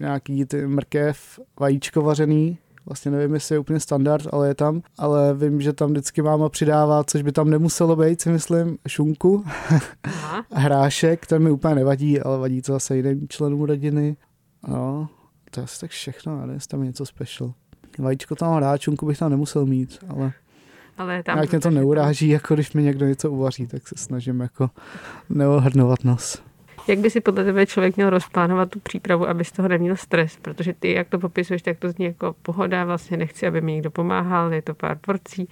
nějaký 0.00 0.44
ty 0.44 0.66
mrkev, 0.66 1.40
vajíčko 1.60 2.02
vařený, 2.02 2.58
vlastně 2.86 3.10
nevím, 3.10 3.34
jestli 3.34 3.54
je 3.54 3.58
úplně 3.58 3.80
standard, 3.80 4.26
ale 4.32 4.48
je 4.48 4.54
tam, 4.54 4.82
ale 4.98 5.34
vím, 5.34 5.60
že 5.60 5.72
tam 5.72 5.90
vždycky 5.90 6.22
máma 6.22 6.48
přidává, 6.48 7.04
což 7.04 7.22
by 7.22 7.32
tam 7.32 7.50
nemuselo 7.50 7.96
být, 7.96 8.20
si 8.20 8.30
myslím, 8.30 8.78
šunku, 8.88 9.44
Aha. 10.04 10.44
hrášek, 10.52 11.26
ten 11.26 11.42
mi 11.42 11.50
úplně 11.50 11.74
nevadí, 11.74 12.20
ale 12.20 12.38
vadí 12.38 12.62
to 12.62 12.72
zase 12.72 12.96
jiným 12.96 13.28
členům 13.28 13.62
rodiny. 13.62 14.16
No, 14.68 15.08
to 15.50 15.60
je 15.60 15.64
asi 15.64 15.80
tak 15.80 15.90
všechno, 15.90 16.42
ale 16.42 16.52
jestli 16.52 16.68
tam 16.68 16.80
je 16.80 16.86
něco 16.86 17.06
special. 17.06 17.52
Vajíčko 17.98 18.34
tam 18.34 18.56
hrát, 18.56 18.80
čunku 18.80 19.06
bych 19.06 19.18
tam 19.18 19.30
nemusel 19.30 19.66
mít, 19.66 19.98
ale... 20.08 20.32
Ale 20.98 21.22
tam 21.22 21.38
jak 21.38 21.50
mě 21.50 21.60
to 21.60 21.70
neuráží, 21.70 22.28
jako 22.28 22.54
když 22.54 22.72
mi 22.72 22.82
někdo 22.82 23.06
něco 23.06 23.30
uvaří, 23.30 23.66
tak 23.66 23.88
se 23.88 23.94
snažím 23.98 24.40
jako 24.40 24.70
neohrnovat 25.30 26.04
nos. 26.04 26.42
Jak 26.88 26.98
by 26.98 27.10
si 27.10 27.20
podle 27.20 27.44
tebe 27.44 27.66
člověk 27.66 27.96
měl 27.96 28.10
rozplánovat 28.10 28.70
tu 28.70 28.80
přípravu, 28.80 29.28
aby 29.28 29.44
z 29.44 29.52
toho 29.52 29.68
neměl 29.68 29.96
stres? 29.96 30.36
Protože 30.42 30.72
ty, 30.72 30.92
jak 30.92 31.08
to 31.08 31.18
popisuješ, 31.18 31.62
tak 31.62 31.78
to 31.78 31.90
zní 31.90 32.04
jako 32.04 32.34
pohoda, 32.42 32.84
vlastně 32.84 33.16
nechci, 33.16 33.46
aby 33.46 33.60
mi 33.60 33.72
někdo 33.72 33.90
pomáhal, 33.90 34.52
je 34.52 34.62
to 34.62 34.74
pár 34.74 34.98
porcí. 35.00 35.48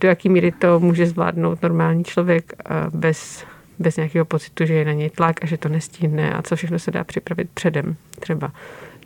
Do 0.00 0.08
jaký 0.08 0.28
míry 0.28 0.52
to 0.52 0.80
může 0.80 1.06
zvládnout 1.06 1.62
normální 1.62 2.04
člověk 2.04 2.52
bez, 2.90 3.44
bez 3.78 3.96
nějakého 3.96 4.24
pocitu, 4.24 4.66
že 4.66 4.74
je 4.74 4.84
na 4.84 4.92
něj 4.92 5.10
tlak 5.10 5.44
a 5.44 5.46
že 5.46 5.58
to 5.58 5.68
nestihne 5.68 6.34
a 6.34 6.42
co 6.42 6.56
všechno 6.56 6.78
se 6.78 6.90
dá 6.90 7.04
připravit 7.04 7.50
předem 7.54 7.96
třeba 8.20 8.52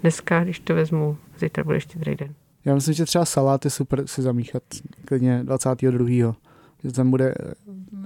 dneska, 0.00 0.44
když 0.44 0.60
to 0.60 0.74
vezmu, 0.74 1.16
zítra 1.38 1.64
bude 1.64 1.80
štědrý 1.80 2.14
den. 2.14 2.34
Já 2.68 2.74
myslím, 2.74 2.94
že 2.94 3.04
třeba 3.04 3.24
salát 3.24 3.64
je 3.64 3.70
super 3.70 4.06
si 4.06 4.22
zamíchat 4.22 4.62
klidně 5.04 5.40
22. 5.44 6.34
Že 6.84 6.92
ten 6.92 7.10
bude 7.10 7.34
eh, 7.40 7.54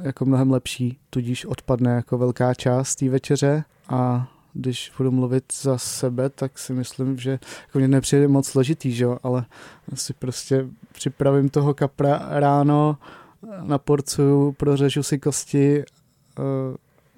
jako 0.02 0.24
mnohem 0.24 0.50
lepší, 0.50 0.98
tudíž 1.10 1.46
odpadne 1.46 1.90
jako 1.90 2.18
velká 2.18 2.54
část 2.54 2.94
té 2.96 3.08
večeře 3.08 3.64
a 3.88 4.28
když 4.52 4.92
budu 4.98 5.10
mluvit 5.10 5.44
za 5.62 5.78
sebe, 5.78 6.28
tak 6.28 6.58
si 6.58 6.72
myslím, 6.72 7.18
že 7.18 7.30
jako 7.66 7.78
mě 7.78 7.88
nepřijde 7.88 8.28
moc 8.28 8.46
složitý, 8.48 8.92
že 8.92 9.06
ale 9.22 9.44
si 9.94 10.12
prostě 10.12 10.66
připravím 10.92 11.48
toho 11.48 11.74
kapra 11.74 12.26
ráno, 12.30 12.98
na 13.62 13.78
porcu, 13.78 14.54
prořežu 14.58 15.02
si 15.02 15.18
kosti, 15.18 15.82
eh, 15.82 16.42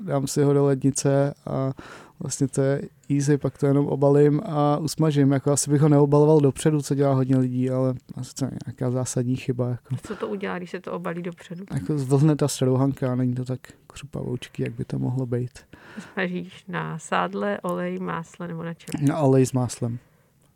dám 0.01 0.27
si 0.27 0.43
ho 0.43 0.53
do 0.53 0.65
lednice 0.65 1.35
a 1.47 1.73
vlastně 2.21 2.49
to 2.49 2.61
je 2.61 2.83
easy, 3.11 3.39
pak 3.39 3.59
to 3.59 3.67
jenom 3.67 3.87
obalím 3.87 4.41
a 4.45 4.77
usmažím. 4.77 5.33
Jako 5.33 5.53
asi 5.53 5.71
bych 5.71 5.81
ho 5.81 5.89
neobaloval 5.89 6.41
dopředu, 6.41 6.83
co 6.83 6.95
dělá 6.95 7.15
hodně 7.15 7.37
lidí, 7.37 7.71
ale 7.71 7.95
asi 8.15 8.35
to 8.35 8.45
je 8.45 8.51
nějaká 8.67 8.91
zásadní 8.91 9.37
chyba. 9.37 9.69
Jako. 9.69 9.97
Co 10.03 10.17
to 10.17 10.29
udělá, 10.29 10.59
když 10.59 10.71
se 10.71 10.81
to 10.81 10.93
obalí 10.93 11.23
dopředu? 11.23 11.65
Jako 11.75 11.99
zvlhne 11.99 12.37
ta 12.37 12.49
strouhanka 12.49 13.13
a 13.13 13.15
není 13.15 13.35
to 13.35 13.45
tak 13.45 13.61
křupavoučky, 13.87 14.63
jak 14.63 14.73
by 14.73 14.85
to 14.85 14.99
mohlo 14.99 15.27
být. 15.27 15.59
Smažíš 16.13 16.65
na 16.69 16.99
sádle, 16.99 17.61
olej, 17.63 17.99
másle 17.99 18.49
nebo 18.49 18.63
na 18.63 18.75
čem? 18.75 19.07
Na 19.07 19.19
olej 19.19 19.47
s 19.47 19.53
máslem. 19.53 19.99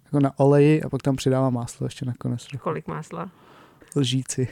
Jako 0.05 0.21
na 0.21 0.39
oleji 0.39 0.83
a 0.83 0.89
pak 0.89 1.03
tam 1.03 1.17
přidávám 1.17 1.55
máslo 1.55 1.87
ještě 1.87 2.05
nakonec. 2.05 2.47
Kolik 2.61 2.87
másla? 2.87 3.31
Lžíci. 3.97 4.49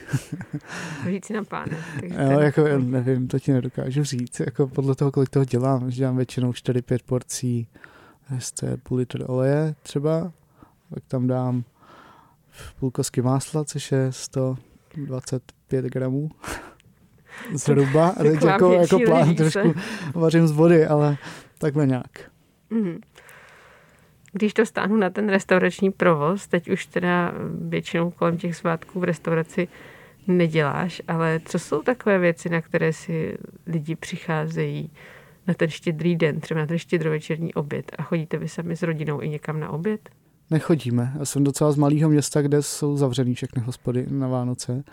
lžíci 1.05 1.33
na 1.33 1.43
páne. 1.43 1.77
Jo, 2.03 2.39
jako, 2.39 2.67
nevím, 2.77 3.27
to 3.27 3.39
ti 3.39 3.53
nedokážu 3.53 4.03
říct. 4.03 4.39
Jako 4.39 4.67
podle 4.67 4.95
toho, 4.95 5.11
kolik 5.11 5.29
toho 5.29 5.45
dělám. 5.45 5.91
Že 5.91 5.97
dělám 5.97 6.17
většinou 6.17 6.51
4-5 6.51 6.99
porcí, 7.05 7.67
je 8.63 8.77
půl 8.77 8.97
litr 8.97 9.23
oleje 9.27 9.75
třeba, 9.83 10.31
pak 10.89 11.03
tam 11.07 11.27
dám 11.27 11.63
půl 12.79 12.91
kosky 12.91 13.21
másla, 13.21 13.65
což 13.65 13.91
je 13.91 14.07
125 14.11 15.85
gramů. 15.85 16.29
Zhruba. 17.53 18.07
A 18.09 18.23
teď 18.23 18.43
jako, 18.43 18.73
jako 18.73 18.99
plán 19.05 19.35
trošku 19.35 19.73
vařím 20.15 20.47
z 20.47 20.51
vody, 20.51 20.87
ale 20.87 21.17
takhle 21.57 21.87
nějak. 21.87 22.31
Mm-hmm 22.71 22.99
když 24.37 24.53
to 24.53 24.65
stáhnu 24.65 24.95
na 24.97 25.09
ten 25.09 25.29
restaurační 25.29 25.91
provoz, 25.91 26.47
teď 26.47 26.69
už 26.69 26.85
teda 26.85 27.33
většinou 27.67 28.11
kolem 28.11 28.37
těch 28.37 28.55
svátků 28.55 28.99
v 28.99 29.03
restauraci 29.03 29.67
neděláš, 30.27 31.01
ale 31.07 31.39
co 31.45 31.59
jsou 31.59 31.81
takové 31.81 32.19
věci, 32.19 32.49
na 32.49 32.61
které 32.61 32.93
si 32.93 33.37
lidi 33.67 33.95
přicházejí 33.95 34.91
na 35.47 35.53
ten 35.53 35.69
štědrý 35.69 36.15
den, 36.15 36.39
třeba 36.39 36.59
na 36.59 36.67
ten 36.67 36.77
štědrovečerní 36.77 37.53
oběd 37.53 37.91
a 37.97 38.03
chodíte 38.03 38.37
vy 38.37 38.49
sami 38.49 38.75
s 38.75 38.83
rodinou 38.83 39.21
i 39.21 39.29
někam 39.29 39.59
na 39.59 39.69
oběd? 39.69 40.09
Nechodíme. 40.49 41.13
Já 41.19 41.25
jsem 41.25 41.43
docela 41.43 41.71
z 41.71 41.75
malého 41.75 42.09
města, 42.09 42.41
kde 42.41 42.61
jsou 42.61 42.97
zavřený 42.97 43.35
všechny 43.35 43.61
hospody 43.61 44.05
na 44.09 44.27
Vánoce 44.27 44.83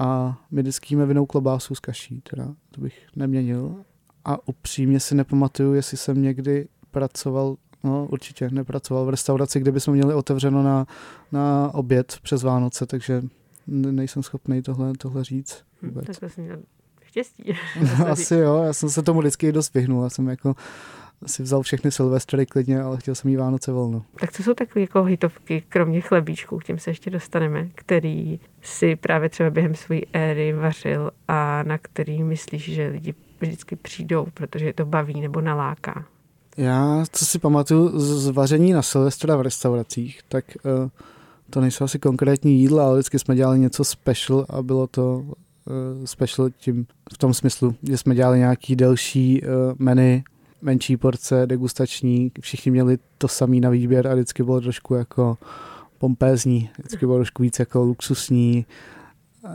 a 0.00 0.38
my 0.50 0.62
vždycky 0.62 0.94
jíme 0.94 1.06
vinou 1.06 1.26
klobásu 1.26 1.74
z 1.74 1.80
kaší, 1.80 2.20
teda 2.30 2.54
to 2.70 2.80
bych 2.80 3.06
neměnil. 3.16 3.84
A 4.24 4.48
upřímně 4.48 5.00
si 5.00 5.14
nepamatuju, 5.14 5.74
jestli 5.74 5.96
jsem 5.96 6.22
někdy 6.22 6.68
pracoval 6.90 7.56
No, 7.84 8.06
určitě 8.06 8.48
nepracoval 8.50 9.04
v 9.04 9.08
restauraci, 9.08 9.60
kde 9.60 9.72
bychom 9.72 9.94
měli 9.94 10.14
otevřeno 10.14 10.62
na, 10.62 10.86
na 11.32 11.70
oběd 11.74 12.18
přes 12.22 12.42
Vánoce, 12.42 12.86
takže 12.86 13.22
nejsem 13.66 14.22
schopný 14.22 14.62
tohle, 14.62 14.92
tohle 14.98 15.24
říct. 15.24 15.64
Vůbec. 15.82 16.06
tak 16.06 16.20
to 16.20 16.28
jsem 16.28 16.44
měl 16.44 16.58
štěstí. 17.04 17.42
No, 17.98 18.08
asi 18.08 18.34
jo, 18.34 18.62
já 18.62 18.72
jsem 18.72 18.90
se 18.90 19.02
tomu 19.02 19.20
vždycky 19.20 19.52
dost 19.52 19.74
vyhnul. 19.74 20.04
Já 20.04 20.10
jsem 20.10 20.28
jako 20.28 20.54
si 21.26 21.42
vzal 21.42 21.62
všechny 21.62 21.92
silvestry 21.92 22.46
klidně, 22.46 22.80
ale 22.82 22.96
chtěl 22.96 23.14
jsem 23.14 23.30
jí 23.30 23.36
Vánoce 23.36 23.72
volno. 23.72 24.04
Tak 24.20 24.32
co 24.32 24.42
jsou 24.42 24.54
takové 24.54 24.80
jako 24.80 25.04
hitovky, 25.04 25.64
kromě 25.68 26.00
chlebíčků, 26.00 26.58
k 26.58 26.64
těm 26.64 26.78
se 26.78 26.90
ještě 26.90 27.10
dostaneme, 27.10 27.68
který 27.74 28.40
si 28.62 28.96
právě 28.96 29.28
třeba 29.28 29.50
během 29.50 29.74
své 29.74 29.98
éry 30.12 30.52
vařil 30.52 31.10
a 31.28 31.62
na 31.62 31.78
který 31.78 32.22
myslíš, 32.22 32.64
že 32.64 32.88
lidi 32.88 33.14
vždycky 33.40 33.76
přijdou, 33.76 34.26
protože 34.34 34.66
je 34.66 34.72
to 34.72 34.86
baví 34.86 35.20
nebo 35.20 35.40
naláká? 35.40 36.06
Já, 36.56 37.04
co 37.12 37.26
si 37.26 37.38
pamatuju 37.38 37.98
z 37.98 38.28
vaření 38.28 38.72
na 38.72 38.82
Silvestra 38.82 39.36
v 39.36 39.40
restauracích, 39.40 40.20
tak 40.28 40.44
uh, 40.64 40.88
to 41.50 41.60
nejsou 41.60 41.84
asi 41.84 41.98
konkrétní 41.98 42.60
jídla, 42.60 42.84
ale 42.84 42.94
vždycky 42.94 43.18
jsme 43.18 43.36
dělali 43.36 43.58
něco 43.58 43.84
special 43.84 44.46
a 44.48 44.62
bylo 44.62 44.86
to 44.86 45.18
uh, 45.18 45.34
special 46.04 46.50
tím 46.50 46.86
v 47.12 47.18
tom 47.18 47.34
smyslu, 47.34 47.74
že 47.82 47.98
jsme 47.98 48.14
dělali 48.14 48.38
nějaký 48.38 48.76
delší 48.76 49.42
uh, 49.42 49.48
menu, 49.78 50.22
menší 50.62 50.96
porce, 50.96 51.46
degustační, 51.46 52.32
všichni 52.40 52.70
měli 52.70 52.98
to 53.18 53.28
samý 53.28 53.60
na 53.60 53.70
výběr 53.70 54.08
a 54.08 54.14
vždycky 54.14 54.42
bylo 54.42 54.60
trošku 54.60 54.94
jako 54.94 55.38
pompézní, 55.98 56.70
vždycky 56.78 57.06
bylo 57.06 57.18
trošku 57.18 57.42
víc 57.42 57.58
jako 57.58 57.84
luxusní, 57.84 58.66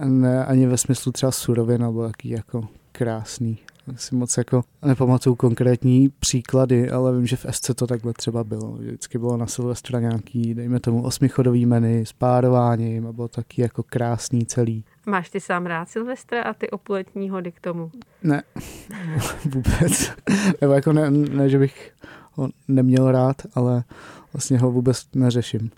ne 0.03 0.45
ani 0.45 0.67
ve 0.67 0.77
smyslu 0.77 1.11
třeba 1.11 1.31
surovin, 1.31 1.81
nebo 1.81 2.03
jaký 2.03 2.29
jako 2.29 2.67
krásný 2.91 3.57
si 3.95 4.15
moc 4.15 4.37
jako 4.37 4.63
nepamatuju 4.85 5.35
konkrétní 5.35 6.09
příklady, 6.19 6.91
ale 6.91 7.13
vím, 7.13 7.27
že 7.27 7.35
v 7.35 7.45
SC 7.51 7.71
to 7.75 7.87
takhle 7.87 8.13
třeba 8.13 8.43
bylo. 8.43 8.71
Vždycky 8.71 9.17
bylo 9.17 9.37
na 9.37 9.47
Silvestra 9.47 9.99
nějaký, 9.99 10.53
dejme 10.53 10.79
tomu, 10.79 11.03
osmichodový 11.03 11.65
menu 11.65 12.05
s 12.05 12.13
párováním 12.13 13.07
a 13.07 13.13
bylo 13.13 13.27
taky 13.27 13.61
jako 13.61 13.83
krásný 13.83 14.45
celý. 14.45 14.83
Máš 15.05 15.29
ty 15.29 15.39
sám 15.39 15.65
rád 15.65 15.89
Silvestra 15.89 16.41
a 16.43 16.53
ty 16.53 16.69
opletní 16.69 17.29
hody 17.29 17.51
k 17.51 17.59
tomu? 17.59 17.91
Ne, 18.23 18.43
vůbec. 19.45 20.11
Nebo 20.61 20.73
jako 20.73 20.93
ne, 20.93 21.11
ne, 21.11 21.49
že 21.49 21.59
bych 21.59 21.91
ho 22.33 22.49
neměl 22.67 23.11
rád, 23.11 23.35
ale 23.53 23.83
vlastně 24.33 24.59
ho 24.59 24.71
vůbec 24.71 25.07
neřeším. 25.15 25.71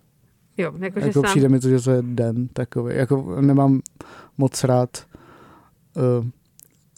Jo, 0.57 0.73
jako, 0.79 0.99
jako 0.99 1.13
sám... 1.13 1.23
přijde 1.23 1.49
mi 1.49 1.59
to, 1.59 1.69
že 1.69 1.81
to 1.81 1.91
je 1.91 2.01
den 2.01 2.47
takový. 2.47 2.95
Jako 2.95 3.41
nemám 3.41 3.81
moc 4.37 4.63
rád 4.63 4.89
uh, 5.95 6.25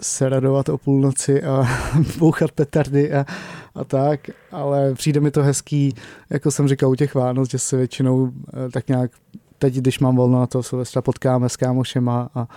se 0.01 0.29
radovat 0.29 0.69
o 0.69 0.77
půlnoci 0.77 1.43
a 1.43 1.65
bouchat 2.19 2.51
petardy 2.51 3.13
a, 3.13 3.25
a 3.75 3.83
tak, 3.83 4.19
ale 4.51 4.93
přijde 4.93 5.19
mi 5.19 5.31
to 5.31 5.43
hezký, 5.43 5.95
jako 6.29 6.51
jsem 6.51 6.67
říkal 6.67 6.89
u 6.89 6.95
těch 6.95 7.15
Vánoc, 7.15 7.49
že 7.49 7.59
se 7.59 7.77
většinou 7.77 8.31
eh, 8.31 8.69
tak 8.69 8.87
nějak 8.87 9.11
teď, 9.57 9.75
když 9.75 9.99
mám 9.99 10.15
volno 10.15 10.39
na 10.39 10.47
to 10.47 10.63
Silvestra, 10.63 11.01
potkáme 11.01 11.49
s 11.49 11.57
kámošema 11.57 12.29
a 12.35 12.47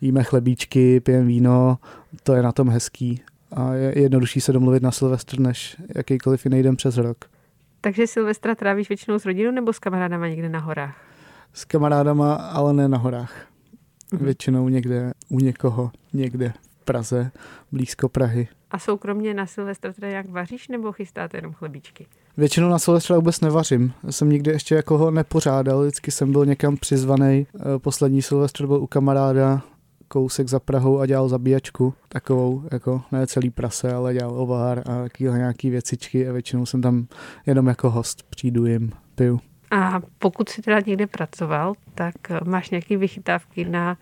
jíme 0.00 0.24
chlebíčky, 0.24 1.00
pijeme 1.00 1.26
víno, 1.26 1.78
to 2.22 2.34
je 2.34 2.42
na 2.42 2.52
tom 2.52 2.68
hezký 2.68 3.22
a 3.52 3.74
je 3.74 4.02
jednodušší 4.02 4.40
se 4.40 4.52
domluvit 4.52 4.82
na 4.82 4.90
Silvestr, 4.90 5.40
než 5.40 5.76
jakýkoliv 5.94 6.44
jiný 6.44 6.62
den 6.62 6.76
přes 6.76 6.96
rok. 6.96 7.24
Takže 7.80 8.06
Silvestra 8.06 8.54
trávíš 8.54 8.88
většinou 8.88 9.18
s 9.18 9.24
rodinou 9.26 9.50
nebo 9.50 9.72
s 9.72 9.78
kamarádama 9.78 10.28
někde 10.28 10.48
na 10.48 10.58
horách? 10.58 10.96
S 11.52 11.64
kamarádama, 11.64 12.34
ale 12.34 12.72
ne 12.72 12.88
na 12.88 12.98
horách. 12.98 13.46
Mhm. 14.12 14.24
Většinou 14.24 14.68
někde 14.68 15.12
u 15.28 15.38
někoho, 15.38 15.90
někde 16.12 16.52
Praze, 16.84 17.30
blízko 17.72 18.08
Prahy. 18.08 18.48
A 18.70 18.78
soukromně 18.78 19.34
na 19.34 19.46
Silvestra 19.46 19.92
teda 19.92 20.08
jak 20.08 20.28
vaříš 20.28 20.68
nebo 20.68 20.92
chystáte 20.92 21.38
jenom 21.38 21.52
chlebíčky? 21.52 22.06
Většinou 22.36 22.68
na 22.68 22.78
Silvestra 22.78 23.16
vůbec 23.16 23.40
nevařím. 23.40 23.92
Jsem 24.10 24.30
nikdy 24.30 24.50
ještě 24.50 24.74
jako 24.74 24.98
ho 24.98 25.10
nepořádal, 25.10 25.82
vždycky 25.82 26.10
jsem 26.10 26.32
byl 26.32 26.46
někam 26.46 26.76
přizvaný. 26.76 27.46
Eh, 27.56 27.78
poslední 27.78 28.22
Silvestr 28.22 28.66
byl 28.66 28.76
u 28.76 28.86
kamaráda, 28.86 29.62
kousek 30.08 30.48
za 30.48 30.60
Prahou 30.60 31.00
a 31.00 31.06
dělal 31.06 31.28
zabíjačku, 31.28 31.94
takovou, 32.08 32.62
jako 32.72 33.02
ne 33.12 33.26
celý 33.26 33.50
prase, 33.50 33.94
ale 33.94 34.14
dělal 34.14 34.40
ovár 34.40 34.78
a 34.78 35.02
takové 35.02 35.38
nějaký 35.38 35.70
věcičky 35.70 36.28
a 36.28 36.32
většinou 36.32 36.66
jsem 36.66 36.82
tam 36.82 37.06
jenom 37.46 37.66
jako 37.66 37.90
host, 37.90 38.22
přijdu 38.30 38.66
jim, 38.66 38.92
piju. 39.14 39.40
A 39.70 40.00
pokud 40.18 40.48
si 40.48 40.62
teda 40.62 40.80
někde 40.86 41.06
pracoval, 41.06 41.72
tak 41.94 42.14
máš 42.44 42.70
nějaké 42.70 42.96
vychytávky 42.96 43.64
na 43.64 43.96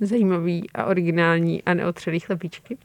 zajímavý 0.00 0.70
a 0.70 0.84
originální 0.84 1.62
a 1.62 1.74
neotřelý 1.74 2.20
chlebíčky? 2.20 2.78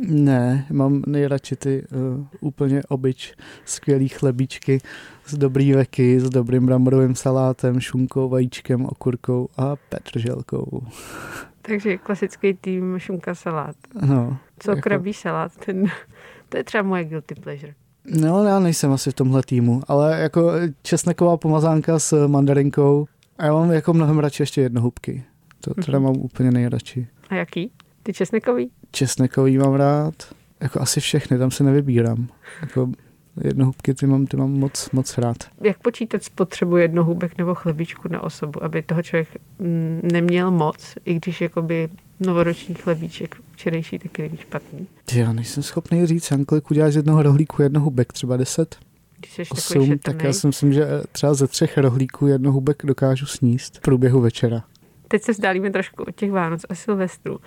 Ne, 0.00 0.66
mám 0.70 1.02
nejradši 1.06 1.56
ty 1.56 1.86
uh, 1.92 2.26
úplně 2.40 2.82
obyč, 2.88 3.34
skvělý 3.64 4.08
chlebíčky 4.08 4.80
s 5.26 5.34
dobrý 5.34 5.72
veky, 5.72 6.20
s 6.20 6.30
dobrým 6.30 6.66
bramborovým 6.66 7.14
salátem, 7.14 7.80
šunkou, 7.80 8.28
vajíčkem, 8.28 8.86
okurkou 8.86 9.48
a 9.56 9.76
petrželkou. 9.88 10.82
Takže 11.62 11.98
klasický 11.98 12.54
tým 12.54 12.98
šunka 12.98 13.34
salát. 13.34 13.76
No. 14.06 14.38
Co 14.58 14.70
jako... 14.70 14.82
krabí 14.82 15.12
salát, 15.12 15.56
ten, 15.66 15.84
to 16.48 16.56
je 16.56 16.64
třeba 16.64 16.82
moje 16.82 17.04
guilty 17.04 17.34
pleasure. 17.34 17.74
No, 18.20 18.44
já 18.44 18.58
nejsem 18.58 18.92
asi 18.92 19.10
v 19.10 19.14
tomhle 19.14 19.42
týmu, 19.42 19.82
ale 19.88 20.20
jako 20.20 20.52
česneková 20.82 21.36
pomazánka 21.36 21.98
s 21.98 22.26
mandarinkou 22.26 23.06
a 23.38 23.44
já 23.44 23.52
mám 23.52 23.70
jako 23.70 23.92
mnohem 23.92 24.18
radši 24.18 24.42
ještě 24.42 24.60
jednohubky. 24.60 25.24
To 25.60 25.74
teda 25.74 25.98
mám 25.98 26.16
úplně 26.16 26.50
nejradši. 26.50 27.06
A 27.28 27.34
jaký? 27.34 27.70
Ty 28.02 28.12
česnekový? 28.12 28.70
Česnekový 28.90 29.58
mám 29.58 29.74
rád. 29.74 30.14
Jako 30.60 30.80
asi 30.80 31.00
všechny, 31.00 31.38
tam 31.38 31.50
se 31.50 31.64
nevybírám. 31.64 32.28
Jako 32.60 32.90
jednohubky 33.44 33.94
ty 33.94 34.06
mám, 34.06 34.26
ty 34.26 34.36
mám 34.36 34.50
moc, 34.50 34.90
moc 34.90 35.18
rád. 35.18 35.36
Jak 35.60 35.78
počítat 35.78 36.22
spotřebu 36.22 36.76
jednohubek 36.76 37.38
nebo 37.38 37.54
chlebíčku 37.54 38.08
na 38.08 38.20
osobu, 38.22 38.64
aby 38.64 38.82
toho 38.82 39.02
člověk 39.02 39.28
mm, 39.58 40.00
neměl 40.12 40.50
moc, 40.50 40.94
i 41.04 41.14
když 41.14 41.40
jakoby 41.40 41.88
novoroční 42.20 42.74
chlebíček 42.74 43.36
včerejší 43.52 43.98
taky 43.98 44.22
není 44.22 44.36
špatný? 44.36 44.86
Já 45.14 45.32
nejsem 45.32 45.62
schopný 45.62 46.06
říct, 46.06 46.32
kolik 46.46 46.70
uděláš 46.70 46.92
z 46.92 46.96
jednoho 46.96 47.22
rohlíku 47.22 47.62
jednohubek, 47.62 48.12
třeba 48.12 48.36
deset? 48.36 48.76
Když 49.20 49.32
jsi 49.32 49.42
Osm, 49.50 49.98
tak 49.98 50.22
já 50.22 50.32
si 50.32 50.46
myslím, 50.46 50.72
že 50.72 50.86
třeba 51.12 51.34
ze 51.34 51.46
třech 51.46 51.78
rohlíků 51.78 52.26
jedno 52.26 52.52
hubek 52.52 52.82
dokážu 52.84 53.26
sníst 53.26 53.78
v 53.78 53.80
průběhu 53.80 54.20
večera. 54.20 54.64
Teď 55.08 55.22
se 55.22 55.32
vzdálíme 55.32 55.70
trošku 55.70 56.02
od 56.02 56.16
těch 56.16 56.30
Vánoc 56.30 56.66
a 56.68 56.74
Silvestru. 56.74 57.40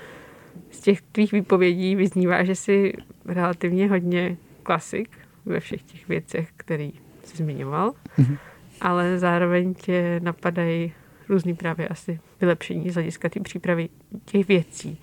Z 0.72 0.80
těch 0.80 1.01
tvých 1.01 1.32
výpovědí 1.32 1.96
vyznívá, 1.96 2.44
že 2.44 2.56
jsi 2.56 2.94
relativně 3.25 3.89
hodně 3.89 4.38
klasik 4.63 5.10
ve 5.46 5.60
všech 5.60 5.84
těch 5.84 6.08
věcech, 6.08 6.50
který 6.58 6.94
jsi 7.24 7.38
zmiňoval, 7.38 7.94
mm-hmm. 8.20 8.38
ale 8.82 9.20
zároveň 9.20 9.74
tě 9.74 10.20
napadají 10.24 10.94
různý 11.30 11.56
právě 11.56 11.88
asi 11.88 12.20
vylepšení 12.41 12.89
z 12.89 12.94
hlediska 12.94 13.30
té 13.30 13.39
přípravy 13.39 13.89
těch 14.25 14.48
věcí. 14.48 15.00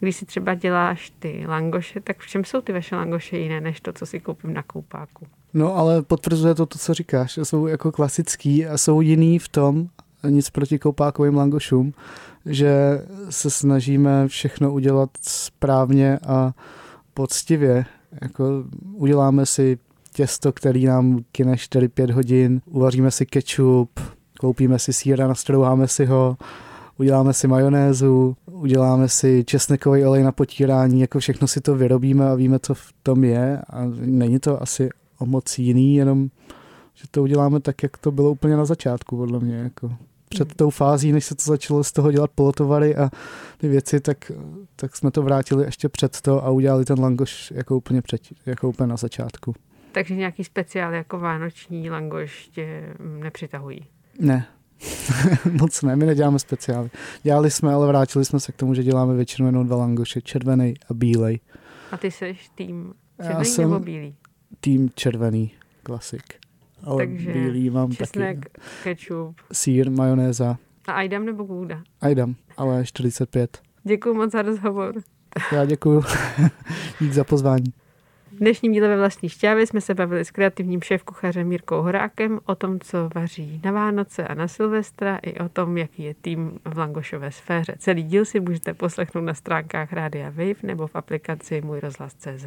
Když 0.00 0.16
si 0.16 0.26
třeba 0.26 0.54
děláš 0.54 1.12
ty 1.18 1.44
langoše, 1.46 2.00
tak 2.00 2.18
v 2.18 2.26
čem 2.26 2.44
jsou 2.44 2.60
ty 2.60 2.72
vaše 2.72 2.96
langoše 2.96 3.38
jiné, 3.38 3.60
než 3.60 3.80
to, 3.80 3.92
co 3.92 4.06
si 4.06 4.20
koupím 4.20 4.54
na 4.54 4.62
koupáku? 4.62 5.26
No 5.54 5.76
ale 5.76 6.02
potvrzuje 6.02 6.54
to 6.54 6.66
to, 6.66 6.78
co 6.78 6.94
říkáš. 6.94 7.38
Jsou 7.42 7.66
jako 7.66 7.92
klasický 7.92 8.66
a 8.66 8.78
jsou 8.78 9.00
jiný 9.00 9.38
v 9.38 9.48
tom, 9.48 9.88
nic 10.28 10.50
proti 10.50 10.78
koupákovým 10.78 11.34
langošům, 11.34 11.92
že 12.46 13.00
se 13.30 13.50
snažíme 13.50 14.28
všechno 14.28 14.72
udělat 14.72 15.10
správně 15.22 16.18
a 16.26 16.54
poctivě. 17.14 17.84
Jako 18.22 18.64
uděláme 18.92 19.46
si 19.46 19.78
těsto, 20.12 20.52
který 20.52 20.84
nám 20.84 21.18
kine 21.32 21.54
4-5 21.54 22.12
hodin, 22.12 22.60
uvaříme 22.66 23.10
si 23.10 23.26
ketchup, 23.26 24.00
koupíme 24.40 24.78
si 24.78 24.92
síra, 24.92 25.28
nastrouháme 25.28 25.88
si 25.88 26.04
ho, 26.04 26.36
uděláme 26.98 27.32
si 27.32 27.48
majonézu, 27.48 28.36
uděláme 28.52 29.08
si 29.08 29.44
česnekový 29.44 30.04
olej 30.04 30.22
na 30.22 30.32
potírání, 30.32 31.00
jako 31.00 31.18
všechno 31.18 31.48
si 31.48 31.60
to 31.60 31.74
vyrobíme 31.74 32.28
a 32.28 32.34
víme, 32.34 32.58
co 32.58 32.74
v 32.74 32.92
tom 33.02 33.24
je 33.24 33.58
a 33.70 33.84
není 34.00 34.38
to 34.38 34.62
asi 34.62 34.88
o 35.18 35.26
moc 35.26 35.58
jiný, 35.58 35.96
jenom 35.96 36.28
že 36.94 37.04
to 37.10 37.22
uděláme 37.22 37.60
tak, 37.60 37.82
jak 37.82 37.98
to 37.98 38.10
bylo 38.10 38.30
úplně 38.30 38.56
na 38.56 38.64
začátku, 38.64 39.16
podle 39.16 39.40
mě. 39.40 39.56
Jako 39.56 39.92
před 40.28 40.54
tou 40.54 40.70
fází, 40.70 41.12
než 41.12 41.24
se 41.24 41.34
to 41.34 41.42
začalo 41.44 41.84
z 41.84 41.92
toho 41.92 42.12
dělat 42.12 42.30
polotovary 42.34 42.96
a 42.96 43.10
ty 43.58 43.68
věci, 43.68 44.00
tak, 44.00 44.32
tak 44.76 44.96
jsme 44.96 45.10
to 45.10 45.22
vrátili 45.22 45.64
ještě 45.64 45.88
před 45.88 46.20
to 46.20 46.44
a 46.44 46.50
udělali 46.50 46.84
ten 46.84 47.00
langoš 47.00 47.52
jako 47.56 47.76
úplně, 47.76 48.02
před, 48.02 48.20
jako 48.46 48.68
úplně 48.68 48.86
na 48.86 48.96
začátku. 48.96 49.54
Takže 49.92 50.14
nějaký 50.14 50.44
speciál 50.44 50.94
jako 50.94 51.18
vánoční 51.18 51.90
langoš 51.90 52.48
tě 52.48 52.94
nepřitahují? 52.98 53.86
Ne, 54.20 54.46
Moc 55.52 55.82
ne, 55.82 55.96
my 55.96 56.06
neděláme 56.06 56.38
speciály. 56.38 56.90
Dělali 57.22 57.50
jsme, 57.50 57.72
ale 57.72 57.86
vrátili 57.86 58.24
jsme 58.24 58.40
se 58.40 58.52
k 58.52 58.56
tomu, 58.56 58.74
že 58.74 58.82
děláme 58.82 59.14
většinou 59.14 59.46
jenom 59.46 59.66
dva 59.66 59.76
langoše, 59.76 60.20
červený 60.20 60.74
a 60.90 60.94
bílej. 60.94 61.40
A 61.90 61.96
ty 61.96 62.10
jsi 62.10 62.36
tým 62.54 62.94
červený 63.16 63.38
Já 63.38 63.44
jsem 63.44 63.70
nebo 63.70 63.80
bílý? 63.80 64.14
Tým 64.60 64.90
červený, 64.94 65.52
klasik. 65.82 66.45
Ale 66.84 66.96
Takže 67.06 67.32
bílý 67.32 67.70
mám 67.70 67.92
česnek, 67.92 68.38
taky. 68.48 68.66
ketchup. 68.82 69.40
Sír, 69.52 69.90
majonéza. 69.90 70.56
A 70.86 70.92
Aidam 70.92 71.24
nebo 71.26 71.44
Gouda? 71.44 71.82
Aidam, 72.00 72.34
ale 72.56 72.84
45. 72.86 73.58
Děkuji 73.84 74.14
moc 74.14 74.32
za 74.32 74.42
rozhovor. 74.42 74.94
Já 75.52 75.64
děkuji. 75.64 76.02
Dík 77.00 77.12
za 77.12 77.24
pozvání. 77.24 77.72
V 78.32 78.38
dnešním 78.38 78.72
díle 78.72 78.88
ve 78.88 78.96
vlastní 78.96 79.28
šťávě 79.28 79.66
jsme 79.66 79.80
se 79.80 79.94
bavili 79.94 80.24
s 80.24 80.30
kreativním 80.30 80.80
šéf-kuchařem 80.80 81.44
Mirkou 81.46 81.82
Horákem 81.82 82.40
o 82.46 82.54
tom, 82.54 82.80
co 82.80 83.10
vaří 83.14 83.60
na 83.64 83.72
Vánoce 83.72 84.26
a 84.28 84.34
na 84.34 84.48
Silvestra 84.48 85.16
i 85.16 85.38
o 85.38 85.48
tom, 85.48 85.76
jaký 85.78 86.02
je 86.02 86.14
tým 86.14 86.58
v 86.64 86.78
Langošové 86.78 87.32
sféře. 87.32 87.74
Celý 87.78 88.02
díl 88.02 88.24
si 88.24 88.40
můžete 88.40 88.74
poslechnout 88.74 89.24
na 89.24 89.34
stránkách 89.34 89.92
Rádia 89.92 90.30
Wave 90.30 90.62
nebo 90.62 90.86
v 90.86 90.96
aplikaci 90.96 91.60
Můj 91.60 91.80
rozhlas.cz. 91.80 92.46